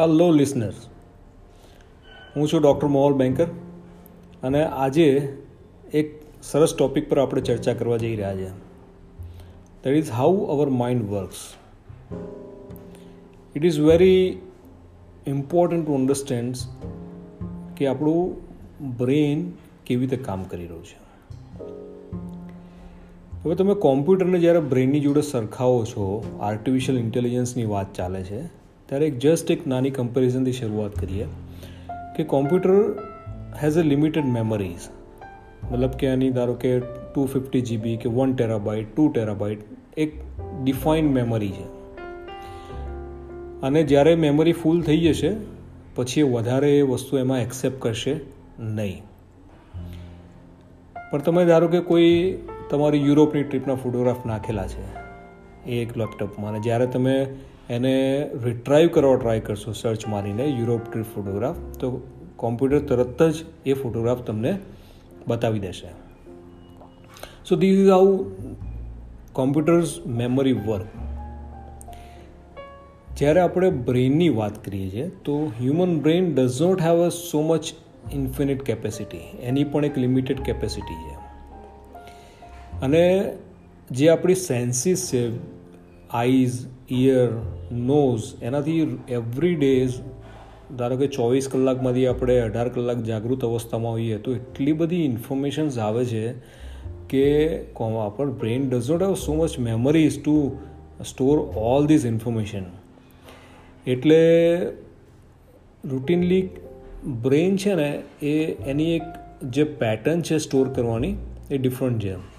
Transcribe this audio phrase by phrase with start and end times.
[0.00, 0.74] Hello listeners
[2.36, 3.44] હું છું doctor મોહલ banker
[4.42, 5.36] અને આજે
[5.94, 8.48] એક સરસ ટૉપિક પર આપણે ચર્ચા કરવા જઈ રહ્યા છે
[9.84, 11.54] that is how our mind works
[13.56, 14.38] it is very
[15.26, 16.54] important to understand
[17.76, 18.36] કે આપણું
[18.96, 19.52] બ્રેન
[19.86, 20.98] કેવી રીતે કામ કરી રહ્યું છે.
[23.42, 28.59] હવે તમે કોમ્પ્યુટરને જ્યારે બ્રેનની જોડે સરખાવો છો આર્ટિફિશિયલ ઇન્ટેલિજન્સની વાત ચાલે છે
[28.90, 31.26] ત્યારે એક જસ્ટ એક નાની કમ્પેરિઝનથી શરૂઆત કરીએ
[32.16, 32.70] કે computer
[33.62, 34.88] has a limited memories
[35.72, 39.58] મતલબ કે આની ધારો કે ટુ ફિફ્ટી જીબી કે વન ટેરાબાઇટ ટુ ટેરાબાઇટ
[39.96, 40.12] એક
[40.64, 41.64] ડિફાઇન મેમરી છે.
[43.62, 45.30] અને જ્યારે મેમરી ફૂલ થઈ જશે,
[45.94, 48.20] પછી વધારે એ વસ્તુ એમાં એક્સેપ્ટ કરશે
[48.58, 49.02] નહીં.
[51.10, 52.38] પણ તમે ધારો કે કોઈ
[52.70, 54.84] તમારી યુરોપની ટ્રીપના ફોટોગ્રાફ નાખેલા છે
[55.70, 57.26] એ એક લેપટોપમાં અને જ્યારે તમે
[57.70, 62.00] એને રિટ્રાઈવ કરવા ટ્રાય કરશો સર્ચ મારીને યુરોપ ટ્રીપ ફોટોગ્રાફ તો
[62.36, 64.58] કોમ્પ્યુટર તરત જ એ ફોટોગ્રાફ તમને
[65.28, 65.86] બતાવી દેશે.
[67.48, 68.30] So this is how
[69.32, 70.86] computers memory work
[73.16, 77.64] જ્યારે આપણે બ્રેઇનની વાત કરીએ છીએ, તો human brain does not have a so much
[78.12, 81.14] infinite capacity એની પણ એક લિમિટેડ કેપેસિટી છે.
[82.82, 83.32] અને
[83.90, 85.59] જે આપણી સેન્સીસ છે
[86.12, 86.52] આઈઝ
[86.90, 87.28] ઇયર
[87.72, 89.90] નોઝ એનાથી એવરી ડેઝ
[90.76, 96.04] ધારો કે ચોવીસ કલાકમાંથી આપણે અઢાર કલાક જાગૃત અવસ્થામાં હોઈએ તો એટલી બધી ઇન્ફોર્મેશન્સ આવે
[96.04, 96.32] છે
[97.08, 97.24] કે
[97.80, 100.58] આપણ brain does not have so much memories to
[101.04, 102.64] store all this information
[103.86, 104.20] એટલે
[105.84, 106.42] રૂટીનલી
[107.22, 109.02] બ્રેન છે ને એ એની એક
[109.50, 111.14] જે પેટર્ન છે સ્ટોર કરવાની
[111.50, 112.29] એ ડિફરન્ટ છે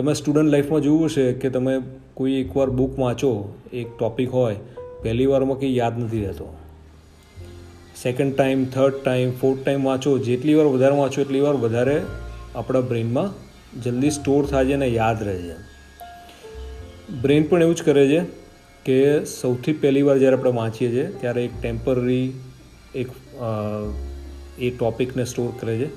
[0.00, 1.72] તમે સ્ટુડન્ટ લાઈફમાં જોયું છે કે તમે
[2.14, 3.30] કોઈ એકવાર બુક વાંચો,
[3.72, 4.56] એક ટૉપિક હોય,
[5.02, 6.46] પહેલી વારમાં કંઈ યાદ નથી રહેતો.
[8.02, 11.96] Second time third time fourth time વાંચો, જેટલી વાર વધારે વાંચો, એટલી વાર વધારે
[12.54, 13.28] આપણા બ્રેનમાં
[13.80, 15.56] જલ્દી સ્ટોર થાય છે અને યાદ રહે છે.
[17.22, 18.20] બ્રેન પણ એવું જ કરે છે
[18.84, 22.32] કે સૌથી પહેલી વાર જ્યારે આપણે વાંચીએ છીએ, ત્યારે એક ટેમ્પરરી
[22.94, 23.08] એક
[24.58, 25.90] એ ટોપિકને સ્ટોર કરે છે.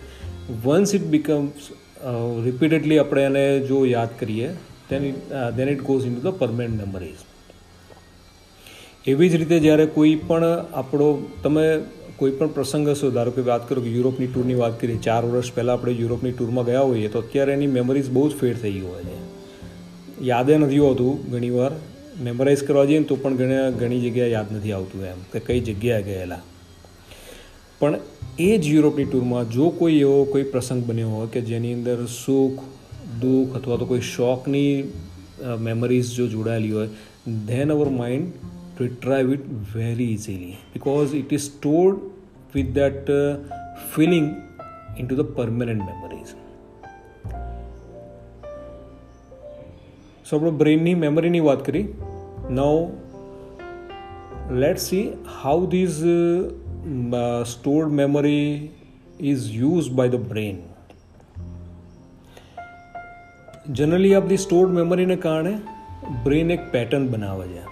[0.64, 1.72] વન્સ ઇટ બીકમ્સ
[2.46, 4.48] રિપીટેડલી આપણે એને જો યાદ કરીએ
[4.90, 7.24] then it then it goes in the permanent memories
[9.08, 10.44] એવી જ રીતે જ્યારે કોઈ પણ
[10.74, 11.80] આપણો, તમે
[12.18, 15.54] કોઈ પણ પ્રસંગ હશે, ધારો કે વાત કરો કે યુરોપની ટૂરની વાત કરીએ, ચાર વર્ષ
[15.54, 19.04] પહેલાં આપણે યુરોપની ટૂરમાં ગયા હોઈએ, તો અત્યારે એની મેમરીઝ બહુ જ ફેડ થઈ હોય
[19.04, 19.18] છે.
[20.22, 21.72] યાદે નથી હોતું ઘણીવાર.
[22.22, 25.60] મેમરાઇઝ કરવા જઈએ ને તો પણ ઘણી ઘણી જગ્યાએ યાદ નથી આવતું એમ, કે કઈ
[25.60, 26.42] જગ્યાએ ગયેલા.
[27.80, 28.00] પણ
[28.40, 32.64] એ જ યુરોપની ટૂરમાં જો કોઈ એવો કોઈ પ્રસંગ બન્યો હોય કે જેની અંદર સુખ
[33.22, 34.84] દુઃખ અથવા તો કોઈ શોખની
[35.60, 36.88] મેમરીઝ જો જોડાયેલી હોય
[37.46, 38.28] then our mind
[38.80, 39.46] retrieve it
[39.76, 40.58] very easily.
[40.74, 42.00] Because it is stored
[42.54, 43.38] with that uh,
[43.96, 44.42] feeling
[44.98, 46.34] into the permanent memories.
[50.30, 51.88] So આપણે બ્રેનની મેમરીની વાત કરી.
[52.52, 52.90] Now
[54.52, 55.08] let see
[55.44, 56.04] how these
[57.46, 58.72] stored memory
[59.20, 60.58] is use by the brain
[63.72, 65.54] generally આપણી stored મેમરીને કારણે
[66.24, 67.64] brain એક pattern બનાવે છે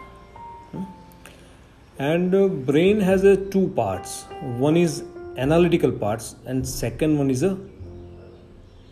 [1.99, 4.23] and uh, brain has a two parts
[4.57, 5.03] one is
[5.38, 7.57] analytical parts and second one is a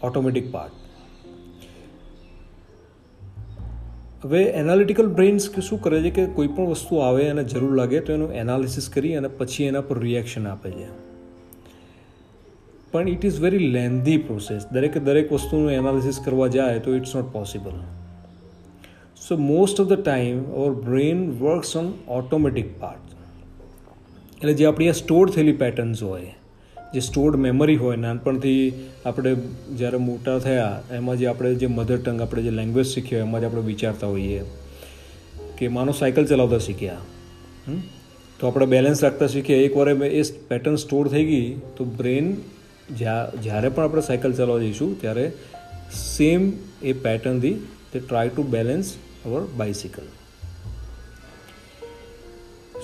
[0.04, 0.52] automatic
[4.24, 8.14] હવે analytical brains શું કરે છે કે કોઈ પણ વસ્તુ આવે અને જરૂર લાગે તો
[8.14, 11.10] એનું એનાલિસિસ કરી અને પછી એના પર રિએક્શન આપે છે.
[12.92, 17.34] પણ it is very lengthy process દરેકે દરેક વસ્તુનું એનાલિસિસ કરવા જાય તો it's not
[17.34, 17.72] possible
[19.28, 23.14] so most of the time our brain works on automatic part
[24.38, 26.36] એટલે જે આપણી આ સ્ટોર થયેલી પેટર્ન્સ હોય
[26.94, 28.64] જે સ્ટોર્ડ મેમરી હોય, નાનપણથી
[29.06, 29.32] આપણે
[29.78, 33.46] જ્યારે મોટા થયા, એમાં જે આપણે જે મધર ટંગ આપણે જે લેંગ્વેજ શીખ્યો, એમાં જ
[33.46, 34.42] આપણે વિચારતા હોઈએ.
[35.58, 36.98] કે માનો સાયકલ ચલાવતા શીખ્યા.
[38.40, 39.66] તો આપણે બેલેન્સ રાખતા શીખ્યા.
[39.68, 42.32] એકવાર એ પેટર્ન સ્ટોર થઈ ગઈ, તો બ્રેન
[42.98, 45.26] જ્યારે પણ આપણે સાયકલ ચલાવવા જઈશું, ત્યારે
[45.96, 46.52] સેમ
[46.84, 47.54] એ પેટર્નથી
[47.92, 48.96] તે try to balance
[49.26, 50.08] our bicycle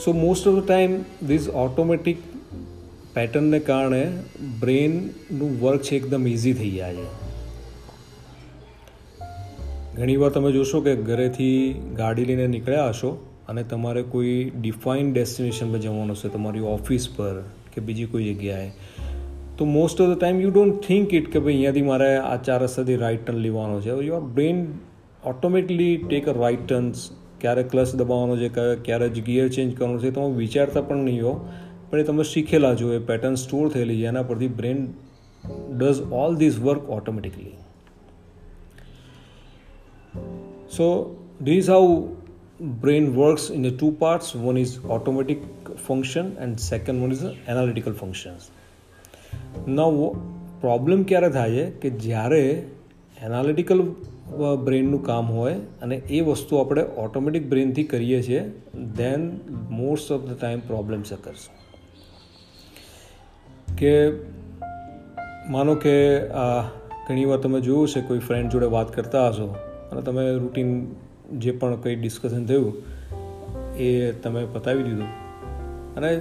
[0.04, 0.96] so most of the time
[1.28, 2.18] this automatic
[3.16, 4.02] પેટર્નને કારણે
[4.60, 7.08] બ્રેનનું વર્ક છે એકદમ ઇઝી થઈ જાય છે.
[9.98, 13.12] ઘણીવાર તમે જોશો કે ઘરેથી ગાડી લઈને નીકળ્યા હશો
[13.50, 17.44] અને તમારે કોઈ ડિફાઇન ડેસ્ટિનેશન પર જવાનું છે, તમારી ઓફિસ પર
[17.76, 18.72] કે બીજી કોઈ જગ્યાએ,
[19.58, 22.64] તો most of the time you don't think it કે ભાઈ અહીંયાથી મારે આ ચાર
[22.64, 23.94] રસ્તાથી રાઇટ ટર્ન લેવાનો છે.
[24.06, 24.66] Your brain
[25.26, 27.12] automatically take a right turns
[27.42, 28.50] ક્યારે ક્લચ દબાવવાનો છે,
[28.84, 31.34] ક્યારે ગિયર ચેન્જ કરવાનું છે તમે વિચારતા પણ નહીં હો.
[31.90, 34.84] પણ એ તમે શીખેલા જો એ પેટર્ન સ્ટોર થયેલી છે એના પરથી brain
[35.78, 37.56] does all this work automatically
[40.78, 40.92] so
[41.42, 41.90] this how
[42.62, 44.34] brain works in the two parts.
[44.34, 45.40] One is automatic
[45.78, 48.50] function and second one is analytical functions.
[49.68, 49.92] Now
[50.62, 52.42] problem ક્યારે થાય છે કે જ્યારે
[53.24, 53.82] એનાલિટિકલ
[54.64, 58.42] બ્રેનનું કામ હોય અને એ વસ્તુ આપણે ઓટોમેટિક બ્રેનથી કરીએ છીએ
[58.98, 59.28] then
[59.72, 61.44] most of the time problems occurs
[63.78, 63.94] કે
[65.50, 65.96] માનો કે
[67.08, 69.48] ઘણી વાર તમે જોયું છે કોઈ ફ્રેન્ડ જોડે વાત કરતા હશો,
[69.92, 70.70] અને તમે રૂટીન
[71.34, 72.74] જે પણ કંઈ ડિસ્કશન થયું,
[73.78, 75.10] એ તમે પતાવી દીધું.
[75.96, 76.20] અને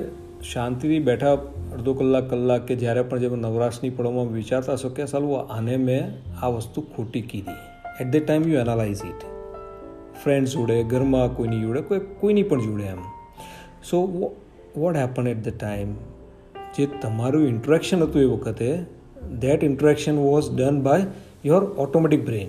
[0.52, 1.32] શાંતિથી બેઠા
[1.74, 6.02] અડધો કલાક કલાક કે જ્યારે પણ જે નવરાશની પળોમાં વિચારતા હશો કે, સાલું, આને મેં
[6.42, 7.60] આ વસ્તુ ખોટી કીધી.
[8.00, 9.22] At the time you analyse it
[10.24, 13.00] friends જોડે, ઘરમાં કોઈની જોડે, કોઈ, કોઈની પણ જોડે એમ.
[13.90, 14.02] So
[14.76, 15.94] what happen at the time
[16.78, 18.68] જે તમારું ઇન્ટરેક્શન હતું એ વખતે
[19.40, 21.06] that interaction was done by
[21.44, 22.48] your automatic brain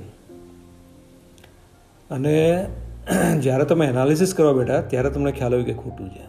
[2.09, 2.67] અને
[3.41, 6.25] જ્યારે તમે એનાલિસિસ કરવા બેઠા, ત્યારે તમને ખ્યાલ આવ્યો કે ખોટું છે.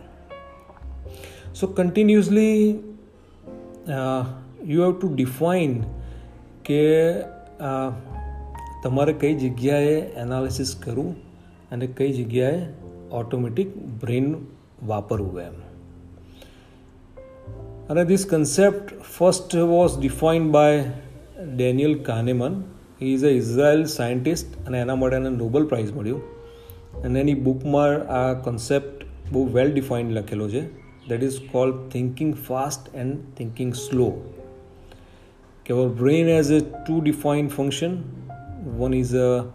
[1.54, 2.78] So continuously
[4.66, 5.84] you have to define
[6.64, 6.82] કે
[8.82, 11.14] તમારે કઈ જગ્યાએ એનાલિસિસ કરવું
[11.70, 12.66] અને કઈ જગ્યાએ
[13.12, 14.34] ઓટોમેટિક બ્રેન
[14.86, 15.65] વાપરવું એમ.
[17.90, 20.92] અને this concept first was defined by
[21.56, 22.62] Daniel Kahneman
[23.02, 26.22] he is a Israel scientist અને એના માટે એને નોબલ પ્રાઇઝ મળ્યું
[27.02, 30.62] અને એની બુકમાં આ કન્સેપ્ટ બહુ વેલ ડિફાઇન્ડ લખેલો છે.
[31.08, 34.22] That is called thinking fast and thinking slow
[35.66, 38.02] કે our brain as a two defined function
[38.78, 39.52] one is a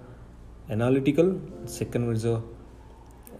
[0.70, 2.42] analytical, second is a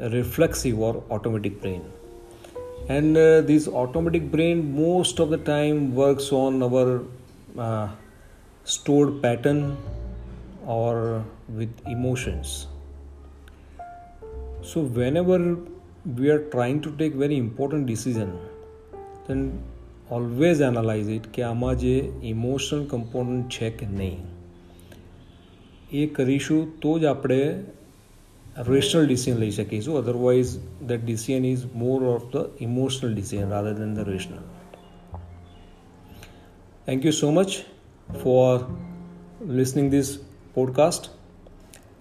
[0.10, 1.82] reflexive or automatic brain.
[2.89, 7.03] and uh, this automatic brain most of the time works on our
[7.59, 7.89] uh,
[8.65, 9.77] stored pattern
[10.67, 12.67] or with emotions
[14.63, 15.39] so whenever
[16.19, 18.31] we are trying to take very important decision
[19.27, 19.41] then
[20.09, 21.95] always analyze it કે આમાં જે
[22.33, 24.19] emotional component છે કે નહીં
[25.93, 27.41] એ કરીશું તો જ આપણે
[28.58, 33.94] rational decision like Shakesu, otherwise, that decision is more of the emotional decision rather than
[33.94, 34.44] the rational.
[36.86, 37.64] Thank you so much
[38.22, 38.68] for
[39.40, 40.20] listening this
[40.56, 41.10] podcast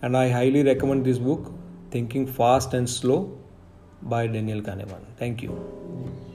[0.03, 1.53] and I highly recommend this book
[1.91, 3.39] Thinking Fast and Slow
[4.03, 5.05] by Daniel Kahneman.
[5.19, 6.30] Thank you.